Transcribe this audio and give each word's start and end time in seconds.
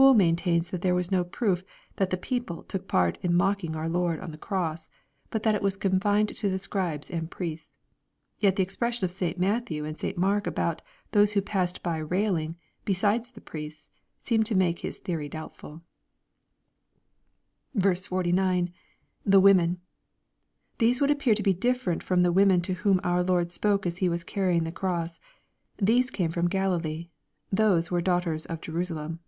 Poole 0.00 0.14
maintains 0.14 0.70
that 0.70 0.80
there 0.80 0.98
is 0.98 1.10
no 1.10 1.22
proof 1.24 1.62
that" 1.96 2.08
the 2.10 2.16
people" 2.16 2.62
took 2.62 2.88
part 2.88 3.18
in 3.20 3.34
mocking 3.34 3.76
our 3.76 3.86
Lord 3.88 4.18
on 4.20 4.30
the 4.30 4.38
cross, 4.38 4.88
but 5.28 5.42
that 5.42 5.54
it 5.54 5.60
was 5.60 5.76
confined 5.76 6.30
to 6.34 6.48
the 6.48 6.58
Scribes 6.58 7.10
and 7.10 7.30
priests. 7.30 7.76
Yet 8.38 8.56
the 8.56 8.62
expression 8.62 9.04
of 9.04 9.10
St. 9.10 9.36
Matthew 9.38 9.84
and 9.84 9.98
St. 9.98 10.16
Mark, 10.16 10.46
about" 10.46 10.80
those 11.12 11.32
who 11.32 11.42
passed 11.42 11.82
by 11.82 11.98
railing," 11.98 12.56
besides 12.86 13.30
the 13.32 13.42
priests^ 13.42 13.90
seems 14.18 14.48
to 14.48 14.54
make 14.54 14.78
his 14.78 14.96
theory 14.96 15.28
doubtful 15.28 15.82
49.— 17.78 18.72
[Tlie 19.28 19.42
women.] 19.42 19.80
These 20.78 21.02
would 21.02 21.10
appear 21.10 21.34
to 21.34 21.42
be 21.42 21.52
different 21.52 22.02
from 22.02 22.22
the 22.22 22.32
women 22.32 22.62
to 22.62 22.72
whom 22.72 23.02
our 23.04 23.22
Lord 23.22 23.52
spoke 23.52 23.84
as 23.84 23.98
he 23.98 24.08
was 24.08 24.24
carrying 24.24 24.64
the 24.64 24.72
cross. 24.72 25.20
These 25.76 26.08
came 26.10 26.30
from 26.30 26.48
GaUlee. 26.48 27.10
Those 27.52 27.90
were" 27.90 28.00
daughters 28.00 28.46
of 28.46 28.62
Jerusalem." 28.62 29.18